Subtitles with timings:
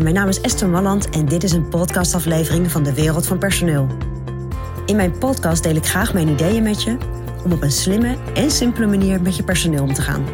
[0.00, 3.86] Mijn naam is Esther Malland en dit is een podcastaflevering van de Wereld van Personeel.
[4.86, 6.96] In mijn podcast deel ik graag mijn ideeën met je
[7.44, 10.24] om op een slimme en simpele manier met je personeel om te gaan.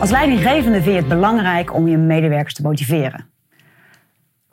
[0.00, 3.26] Als leidinggevende vind je het belangrijk om je medewerkers te motiveren.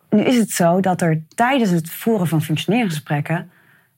[0.09, 3.51] Nu is het zo dat er tijdens het voeren van functioneringsgesprekken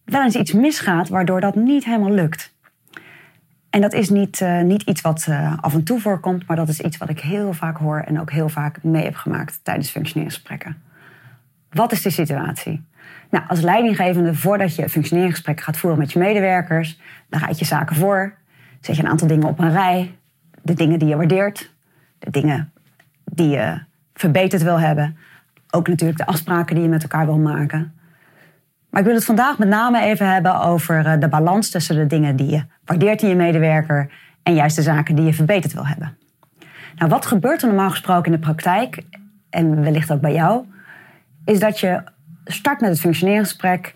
[0.06, 2.54] wel eens iets misgaat waardoor dat niet helemaal lukt.
[3.72, 6.70] En dat is niet, uh, niet iets wat uh, af en toe voorkomt, maar dat
[6.70, 9.90] is iets wat ik heel vaak hoor en ook heel vaak mee heb gemaakt tijdens
[9.90, 10.82] functioneringsgesprekken.
[11.70, 12.84] Wat is de situatie?
[13.30, 17.00] Nou, als leidinggevende, voordat je functioneringsgesprekken gaat voeren met je medewerkers,
[17.30, 18.34] dan raad je zaken voor,
[18.82, 20.16] zet je een aantal dingen op een rij,
[20.62, 21.74] de dingen die je waardeert,
[22.20, 22.72] de dingen
[23.24, 23.80] die je
[24.14, 25.18] verbeterd wil hebben,
[25.70, 27.94] ook natuurlijk de afspraken die je met elkaar wil maken.
[28.92, 32.08] Maar ik wil het vandaag met name even hebben over eh, de balans tussen de
[32.08, 34.12] dingen die je waardeert in je medewerker
[34.44, 36.18] en juist de zaken die je verbeterd wil hebben.
[36.96, 39.04] Nou, wat gebeurt er normaal gesproken in de praktijk,
[39.50, 40.66] en wellicht ook bij jou,
[41.46, 42.04] is dat je
[42.46, 43.96] start met het functioneringsgesprek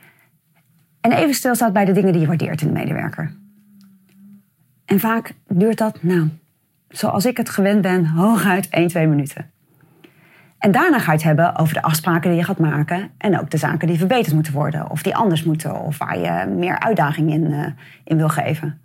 [1.02, 3.36] en even stilstaat bij de dingen die je waardeert in de medewerker.
[4.86, 6.30] En vaak duurt dat, nou,
[6.90, 9.52] zoals ik het gewend ben, hooguit 1, 2 minuten.
[10.66, 13.10] En daarna ga je het hebben over de afspraken die je gaat maken.
[13.18, 14.90] En ook de zaken die verbeterd moeten worden.
[14.90, 15.82] Of die anders moeten.
[15.82, 17.66] Of waar je meer uitdaging in, uh,
[18.04, 18.80] in wil geven.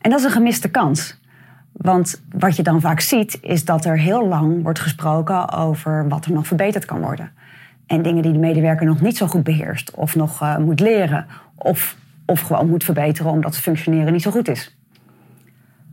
[0.00, 1.20] En dat is een gemiste kans.
[1.72, 6.24] Want wat je dan vaak ziet, is dat er heel lang wordt gesproken over wat
[6.24, 7.30] er nog verbeterd kan worden.
[7.86, 9.94] En dingen die de medewerker nog niet zo goed beheerst.
[9.94, 11.26] Of nog uh, moet leren.
[11.54, 14.76] Of, of gewoon moet verbeteren omdat het functioneren niet zo goed is.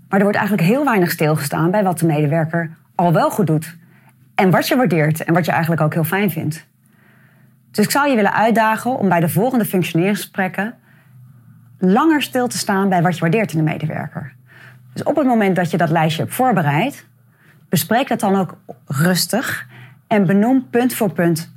[0.09, 3.79] Maar er wordt eigenlijk heel weinig stilgestaan bij wat de medewerker al wel goed doet.
[4.35, 6.67] En wat je waardeert en wat je eigenlijk ook heel fijn vindt.
[7.71, 10.75] Dus ik zou je willen uitdagen om bij de volgende functioneringsgesprekken
[11.77, 14.33] langer stil te staan bij wat je waardeert in de medewerker.
[14.93, 17.05] Dus op het moment dat je dat lijstje hebt voorbereid,
[17.69, 19.67] bespreek dat dan ook rustig
[20.07, 21.53] en benoem punt voor punt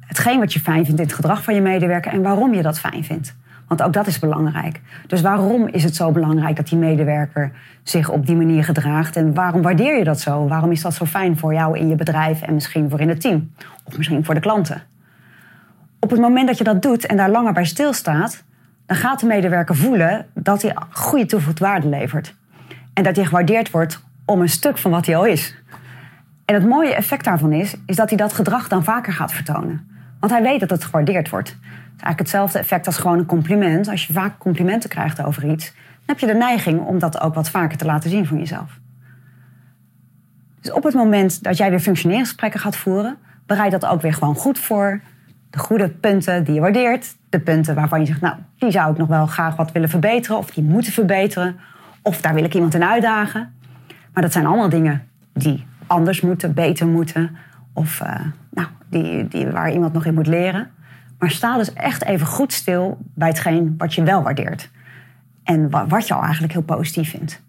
[0.00, 2.80] hetgeen wat je fijn vindt in het gedrag van je medewerker en waarom je dat
[2.80, 3.36] fijn vindt.
[3.68, 4.80] Want ook dat is belangrijk.
[5.06, 7.52] Dus waarom is het zo belangrijk dat die medewerker
[7.82, 9.16] zich op die manier gedraagt?
[9.16, 10.48] En waarom waardeer je dat zo?
[10.48, 13.20] Waarom is dat zo fijn voor jou in je bedrijf en misschien voor in het
[13.20, 13.52] team?
[13.84, 14.82] Of misschien voor de klanten?
[15.98, 18.44] Op het moment dat je dat doet en daar langer bij stilstaat,
[18.86, 22.34] dan gaat de medewerker voelen dat hij goede toegevoegde waarde levert.
[22.94, 25.56] En dat hij gewaardeerd wordt om een stuk van wat hij al is.
[26.44, 29.86] En het mooie effect daarvan is, is dat hij dat gedrag dan vaker gaat vertonen.
[30.22, 31.56] Want hij weet dat het gewaardeerd wordt
[31.88, 33.88] eigenlijk hetzelfde effect als gewoon een compliment.
[33.88, 35.74] Als je vaak complimenten krijgt over iets, dan
[36.06, 38.78] heb je de neiging om dat ook wat vaker te laten zien van jezelf.
[40.60, 43.16] Dus op het moment dat jij weer functioneringsgesprekken gaat voeren,
[43.46, 45.00] bereid dat ook weer gewoon goed voor.
[45.50, 48.98] De goede punten die je waardeert, de punten waarvan je zegt, nou, die zou ik
[48.98, 51.58] nog wel graag wat willen verbeteren, of die moeten verbeteren,
[52.02, 53.54] of daar wil ik iemand in uitdagen.
[54.12, 57.36] Maar dat zijn allemaal dingen die anders moeten, beter moeten,
[57.72, 58.20] of uh,
[58.54, 60.70] nou, die, die, waar iemand nog in moet leren.
[61.18, 64.70] Maar sta dus echt even goed stil bij hetgeen wat je wel waardeert.
[65.44, 67.42] En wat je al eigenlijk heel positief vindt.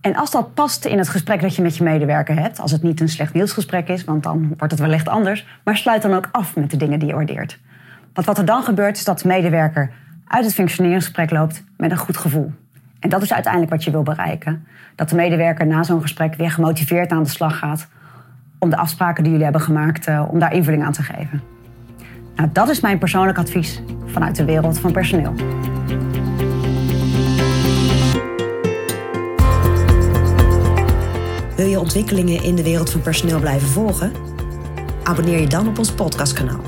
[0.00, 2.82] En als dat past in het gesprek dat je met je medewerker hebt, als het
[2.82, 6.28] niet een slecht nieuwsgesprek is, want dan wordt het wellicht anders, maar sluit dan ook
[6.32, 7.58] af met de dingen die je waardeert.
[8.12, 9.92] Want wat er dan gebeurt, is dat de medewerker
[10.26, 12.52] uit het functioneringsgesprek loopt met een goed gevoel.
[13.00, 14.66] En dat is uiteindelijk wat je wil bereiken.
[14.94, 17.88] Dat de medewerker na zo'n gesprek weer gemotiveerd aan de slag gaat
[18.58, 21.42] om de afspraken die jullie hebben gemaakt, eh, om daar invulling aan te geven.
[22.36, 25.34] Nou, dat is mijn persoonlijk advies vanuit de wereld van personeel.
[31.56, 34.12] Wil je ontwikkelingen in de wereld van personeel blijven volgen?
[35.02, 36.60] Abonneer je dan op ons podcastkanaal.